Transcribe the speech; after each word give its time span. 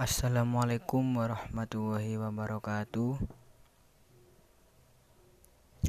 Assalamualaikum 0.00 1.04
warahmatullahi 1.20 2.16
wabarakatuh. 2.16 3.20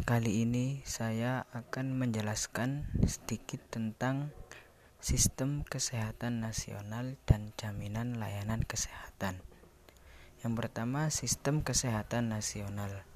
Kali 0.04 0.44
ini 0.44 0.84
saya 0.84 1.48
akan 1.56 1.96
menjelaskan 1.96 2.92
sedikit 3.08 3.64
tentang 3.72 4.36
sistem 5.00 5.64
kesehatan 5.64 6.44
nasional 6.44 7.16
dan 7.24 7.56
jaminan 7.56 8.20
layanan 8.20 8.68
kesehatan. 8.68 9.40
Yang 10.44 10.54
pertama, 10.60 11.08
sistem 11.08 11.64
kesehatan 11.64 12.36
nasional. 12.36 13.08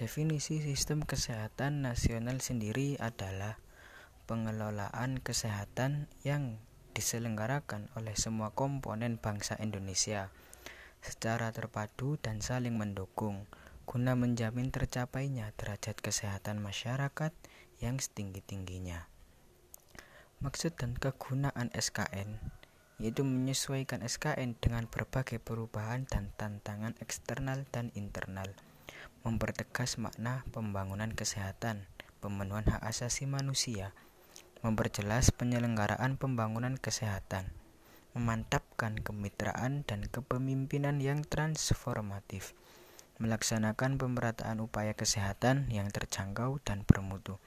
Definisi 0.00 0.64
sistem 0.64 1.04
kesehatan 1.04 1.84
nasional 1.84 2.40
sendiri 2.40 2.96
adalah 2.96 3.60
pengelolaan 4.24 5.20
kesehatan 5.20 6.08
yang 6.24 6.56
diselenggarakan 6.92 7.90
oleh 7.96 8.14
semua 8.18 8.52
komponen 8.54 9.16
bangsa 9.16 9.56
Indonesia 9.58 10.28
secara 11.00 11.48
terpadu 11.50 12.20
dan 12.20 12.44
saling 12.44 12.76
mendukung 12.76 13.48
guna 13.88 14.14
menjamin 14.14 14.68
tercapainya 14.70 15.50
derajat 15.56 15.98
kesehatan 15.98 16.62
masyarakat 16.62 17.32
yang 17.80 17.96
setinggi-tingginya. 17.98 19.08
Maksud 20.44 20.76
dan 20.76 20.94
kegunaan 20.96 21.72
SKN 21.72 22.38
yaitu 23.00 23.24
menyesuaikan 23.24 24.04
SKN 24.04 24.60
dengan 24.60 24.84
berbagai 24.84 25.40
perubahan 25.40 26.04
dan 26.04 26.28
tantangan 26.36 26.92
eksternal 27.00 27.64
dan 27.72 27.88
internal, 27.96 28.52
mempertegas 29.24 29.96
makna 29.96 30.44
pembangunan 30.52 31.08
kesehatan, 31.16 31.88
pemenuhan 32.20 32.68
hak 32.68 32.84
asasi 32.84 33.24
manusia, 33.24 33.96
memperjelas 34.60 35.32
penyelenggaraan 35.32 36.20
pembangunan 36.20 36.76
kesehatan, 36.76 37.48
memantapkan 38.12 39.00
kemitraan 39.00 39.88
dan 39.88 40.04
kepemimpinan 40.04 41.00
yang 41.00 41.24
transformatif, 41.24 42.52
melaksanakan 43.16 43.96
pemerataan 43.96 44.60
upaya 44.60 44.92
kesehatan 44.92 45.72
yang 45.72 45.88
terjangkau 45.88 46.60
dan 46.60 46.84
bermutu, 46.84 47.40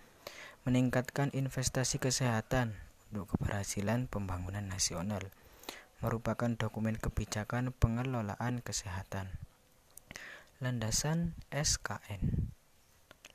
meningkatkan 0.65 1.29
investasi 1.37 2.01
kesehatan 2.01 2.73
untuk 3.13 3.37
keberhasilan 3.37 4.09
pembangunan 4.09 4.65
nasional, 4.65 5.29
merupakan 6.01 6.49
dokumen 6.57 6.97
kebijakan 6.97 7.69
pengelolaan 7.77 8.65
kesehatan. 8.65 9.37
Landasan 10.63 11.35
SKN 11.51 12.49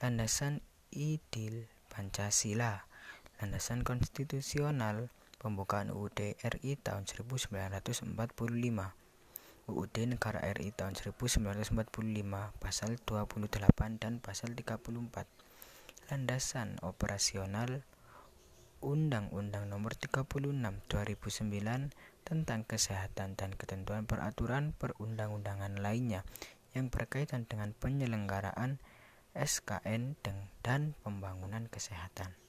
Landasan 0.01 0.65
Idil 0.89 1.69
Pancasila 1.92 2.88
landasan 3.39 3.86
konstitusional 3.86 5.14
pembukaan 5.39 5.94
UUD 5.94 6.34
RI 6.42 6.75
tahun 6.83 7.06
1945 7.06 8.19
UUD 9.69 9.97
Negara 10.11 10.41
RI 10.58 10.75
tahun 10.75 10.98
1945 10.98 11.78
pasal 12.58 12.91
28 13.06 14.03
dan 14.03 14.19
pasal 14.19 14.58
34 14.58 16.11
landasan 16.11 16.83
operasional 16.83 17.86
Undang-Undang 18.78 19.70
Nomor 19.70 19.95
36 19.95 20.27
2009 20.91 22.27
tentang 22.27 22.61
kesehatan 22.67 23.39
dan 23.39 23.50
ketentuan 23.55 24.08
peraturan 24.08 24.75
perundang-undangan 24.78 25.78
lainnya 25.78 26.27
yang 26.73 26.91
berkaitan 26.91 27.47
dengan 27.47 27.75
penyelenggaraan 27.75 28.83
SKN 29.36 30.17
dan 30.64 30.95
pembangunan 31.05 31.70
kesehatan. 31.70 32.48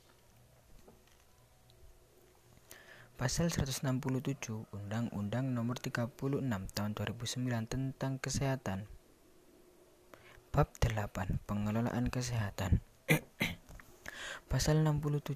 Pasal 3.20 3.52
167 3.52 3.84
Undang-Undang 4.72 5.52
Nomor 5.52 5.76
36 5.76 6.40
Tahun 6.72 6.92
2009 6.96 7.68
tentang 7.68 8.16
Kesehatan. 8.16 8.88
Bab 10.56 10.72
8 10.80 11.44
Pengelolaan 11.44 12.08
Kesehatan. 12.08 12.80
Pasal 14.52 14.88
67 14.88 15.36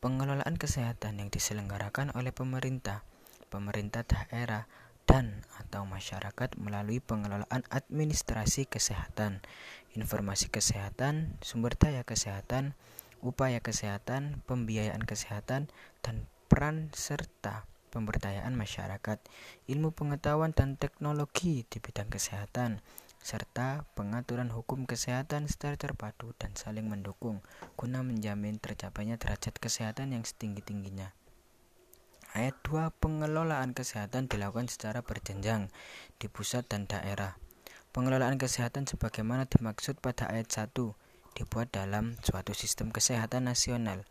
Pengelolaan 0.00 0.56
kesehatan 0.56 1.20
yang 1.20 1.28
diselenggarakan 1.28 2.16
oleh 2.16 2.32
pemerintah, 2.32 3.04
pemerintah 3.52 4.08
daerah, 4.08 4.64
dan 5.04 5.44
atau 5.60 5.84
masyarakat 5.84 6.56
melalui 6.56 7.04
pengelolaan 7.04 7.68
administrasi 7.68 8.64
kesehatan, 8.64 9.44
informasi 9.92 10.48
kesehatan, 10.48 11.36
sumber 11.44 11.76
daya 11.76 12.08
kesehatan, 12.08 12.72
upaya 13.20 13.60
kesehatan, 13.60 14.40
pembiayaan 14.48 15.04
kesehatan, 15.04 15.68
dan 16.00 16.31
peran 16.52 16.92
serta 16.92 17.64
pemberdayaan 17.96 18.52
masyarakat, 18.52 19.24
ilmu 19.72 19.96
pengetahuan 19.96 20.52
dan 20.52 20.76
teknologi 20.76 21.64
di 21.64 21.80
bidang 21.80 22.12
kesehatan, 22.12 22.84
serta 23.24 23.88
pengaturan 23.96 24.52
hukum 24.52 24.84
kesehatan 24.84 25.48
secara 25.48 25.80
terpadu 25.80 26.36
dan 26.36 26.52
saling 26.52 26.92
mendukung 26.92 27.40
guna 27.80 28.04
menjamin 28.04 28.60
tercapainya 28.60 29.16
derajat 29.16 29.56
kesehatan 29.56 30.12
yang 30.12 30.28
setinggi-tingginya. 30.28 31.16
Ayat 32.36 32.52
2 32.68 33.00
pengelolaan 33.00 33.72
kesehatan 33.72 34.28
dilakukan 34.28 34.68
secara 34.68 35.00
berjenjang 35.00 35.72
di 36.20 36.28
pusat 36.28 36.68
dan 36.68 36.84
daerah. 36.84 37.40
Pengelolaan 37.96 38.36
kesehatan 38.36 38.84
sebagaimana 38.84 39.48
dimaksud 39.48 40.04
pada 40.04 40.28
ayat 40.28 40.52
1 40.52 40.76
dibuat 41.32 41.72
dalam 41.72 42.20
suatu 42.20 42.52
sistem 42.52 42.92
kesehatan 42.92 43.48
nasional 43.48 44.04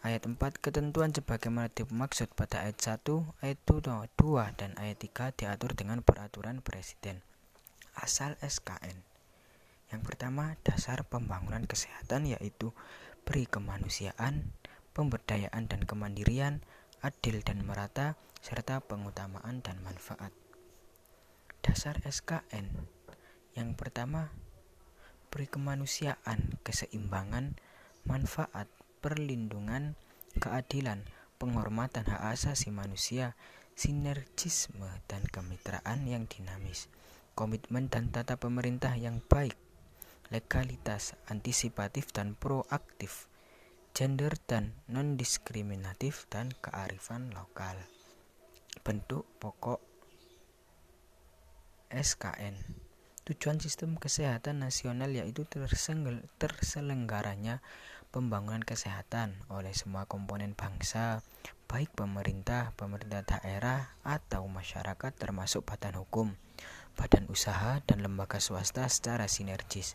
Ayat 0.00 0.24
4 0.24 0.40
ketentuan 0.64 1.12
sebagaimana 1.12 1.68
dimaksud 1.68 2.32
pada 2.32 2.64
ayat 2.64 2.80
1, 3.04 3.04
ayat 3.44 3.60
2, 3.68 4.08
dan 4.56 4.72
ayat 4.80 4.96
3 4.96 5.36
diatur 5.36 5.76
dengan 5.76 6.00
peraturan 6.00 6.64
presiden. 6.64 7.20
Asal 7.92 8.40
SKN. 8.40 9.04
Yang 9.92 10.00
pertama, 10.00 10.56
dasar 10.64 11.04
pembangunan 11.04 11.68
kesehatan 11.68 12.32
yaitu 12.32 12.72
beri 13.28 13.44
kemanusiaan, 13.44 14.56
pemberdayaan 14.96 15.68
dan 15.68 15.84
kemandirian, 15.84 16.64
adil 17.04 17.44
dan 17.44 17.60
merata, 17.68 18.16
serta 18.40 18.80
pengutamaan 18.80 19.60
dan 19.60 19.84
manfaat. 19.84 20.32
Dasar 21.60 22.00
SKN. 22.08 22.88
Yang 23.52 23.76
pertama, 23.76 24.32
beri 25.28 25.44
kemanusiaan, 25.44 26.56
keseimbangan, 26.64 27.60
manfaat, 28.08 28.64
perlindungan, 29.00 29.96
keadilan, 30.38 31.02
penghormatan 31.40 32.04
hak 32.04 32.36
asasi 32.36 32.70
manusia, 32.70 33.34
sinergisme 33.72 34.86
dan 35.08 35.24
kemitraan 35.26 36.04
yang 36.04 36.28
dinamis, 36.28 36.92
komitmen 37.32 37.88
dan 37.88 38.12
tata 38.12 38.36
pemerintah 38.36 38.92
yang 38.94 39.24
baik, 39.24 39.56
legalitas, 40.28 41.16
antisipatif 41.32 42.12
dan 42.12 42.36
proaktif, 42.36 43.26
gender 43.96 44.36
dan 44.44 44.76
non-diskriminatif 44.86 46.28
dan 46.28 46.52
kearifan 46.60 47.32
lokal. 47.32 47.80
Bentuk 48.84 49.26
pokok 49.42 49.82
SKN 51.90 52.86
Tujuan 53.30 53.62
sistem 53.62 53.94
kesehatan 53.94 54.58
nasional 54.64 55.12
yaitu 55.14 55.46
terselenggaranya 55.46 57.62
pembangunan 58.10 58.66
kesehatan 58.66 59.38
oleh 59.46 59.70
semua 59.70 60.06
komponen 60.10 60.58
bangsa, 60.58 61.22
baik 61.70 61.94
pemerintah, 61.94 62.74
pemerintah 62.74 63.22
daerah, 63.22 63.94
atau 64.02 64.50
masyarakat 64.50 65.14
termasuk 65.14 65.62
badan 65.62 65.94
hukum, 66.02 66.34
badan 66.98 67.30
usaha, 67.30 67.78
dan 67.86 68.02
lembaga 68.02 68.42
swasta 68.42 68.90
secara 68.90 69.30
sinergis, 69.30 69.94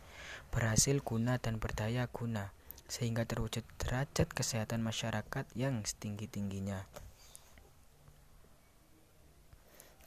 berhasil 0.56 1.04
guna 1.04 1.36
dan 1.44 1.60
berdaya 1.60 2.08
guna, 2.08 2.56
sehingga 2.88 3.28
terwujud 3.28 3.68
derajat 3.84 4.32
kesehatan 4.32 4.80
masyarakat 4.80 5.44
yang 5.52 5.84
setinggi-tingginya. 5.84 6.88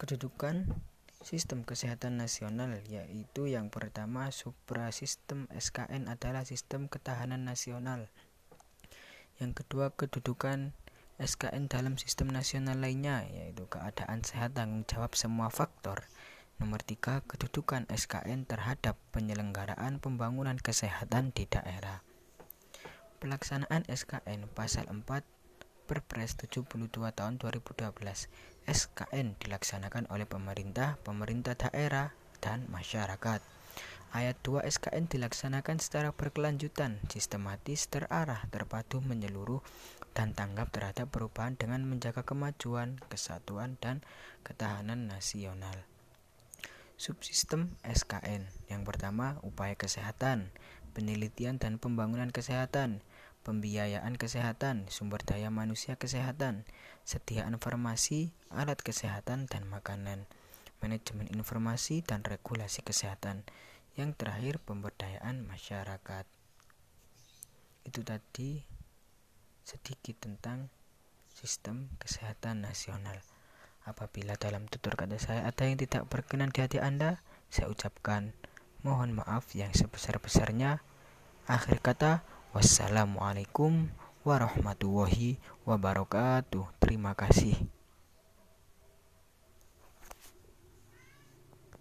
Kedudukan 0.01 0.73
Sistem 1.19 1.67
kesehatan 1.67 2.15
nasional 2.15 2.79
yaitu 2.87 3.51
yang 3.51 3.75
pertama 3.75 4.31
suprasistem 4.31 5.51
SKN 5.51 6.07
adalah 6.07 6.47
sistem 6.47 6.87
ketahanan 6.87 7.43
nasional. 7.43 8.07
Yang 9.43 9.67
kedua 9.67 9.91
kedudukan 9.91 10.79
SKN 11.19 11.67
dalam 11.67 11.99
sistem 11.99 12.31
nasional 12.31 12.79
lainnya 12.79 13.27
yaitu 13.35 13.67
keadaan 13.67 14.23
sehat 14.23 14.55
tanggung 14.55 14.87
jawab 14.87 15.19
semua 15.19 15.51
faktor. 15.51 16.07
Nomor 16.63 16.87
tiga 16.87 17.27
kedudukan 17.27 17.91
SKN 17.91 18.47
terhadap 18.47 18.95
penyelenggaraan 19.11 19.99
pembangunan 19.99 20.55
kesehatan 20.55 21.35
di 21.35 21.51
daerah. 21.51 22.03
Pelaksanaan 23.19 23.83
SKN 23.91 24.47
pasal 24.55 24.87
4 24.87 25.03
Perpres 25.89 26.37
72 26.37 26.93
tahun 27.17 27.41
2012 27.41 27.89
SKN 28.69 29.41
dilaksanakan 29.41 30.05
oleh 30.13 30.29
pemerintah, 30.29 31.01
pemerintah 31.01 31.57
daerah, 31.57 32.13
dan 32.45 32.69
masyarakat. 32.69 33.41
Ayat 34.13 34.37
2 34.45 34.69
SKN 34.69 35.09
dilaksanakan 35.09 35.81
secara 35.81 36.13
berkelanjutan, 36.13 37.01
sistematis, 37.09 37.89
terarah, 37.89 38.45
terpadu, 38.53 39.01
menyeluruh, 39.01 39.65
dan 40.13 40.37
tanggap 40.37 40.69
terhadap 40.77 41.09
perubahan 41.09 41.57
dengan 41.57 41.89
menjaga 41.89 42.21
kemajuan, 42.21 43.01
kesatuan, 43.09 43.81
dan 43.81 44.05
ketahanan 44.45 45.09
nasional. 45.09 45.89
Subsistem 47.01 47.81
SKN 47.81 48.45
yang 48.69 48.85
pertama, 48.85 49.41
upaya 49.41 49.73
kesehatan, 49.73 50.53
penelitian 50.93 51.57
dan 51.57 51.81
pembangunan 51.81 52.29
kesehatan, 52.29 53.01
pembiayaan 53.49 54.21
kesehatan, 54.21 54.93
sumber 54.93 55.25
daya 55.25 55.49
manusia 55.49 55.97
kesehatan, 55.97 56.69
sediaan 57.09 57.57
farmasi, 57.57 58.37
alat 58.53 58.77
kesehatan 58.85 59.49
dan 59.49 59.65
makanan, 59.65 60.29
manajemen 60.85 61.33
informasi 61.33 62.05
dan 62.05 62.21
regulasi 62.21 62.85
kesehatan. 62.85 63.49
Yang 63.97 64.21
terakhir, 64.21 64.61
pemberdayaan 64.61 65.49
masyarakat. 65.49 66.29
Itu 67.89 68.05
tadi 68.05 68.69
sedikit 69.65 70.29
tentang 70.29 70.69
sistem 71.33 71.89
kesehatan 71.97 72.69
nasional. 72.69 73.17
Apabila 73.89 74.37
dalam 74.37 74.69
tutur 74.69 74.93
kata 74.93 75.17
saya 75.17 75.49
ada 75.49 75.65
yang 75.65 75.81
tidak 75.81 76.05
berkenan 76.13 76.53
di 76.53 76.61
hati 76.61 76.85
Anda, 76.85 77.25
saya 77.49 77.73
ucapkan 77.73 78.37
mohon 78.85 79.17
maaf 79.17 79.57
yang 79.57 79.73
sebesar-besarnya. 79.73 80.85
Akhir 81.49 81.81
kata, 81.81 82.21
wassalamualaikum 82.59 83.87
warahmatullahi 84.27 85.39
wabarakatuh. 85.63 86.67
Terima 86.83 87.15
kasih. 87.15 87.55